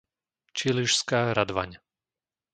[0.57, 1.71] Čiližská Radvaň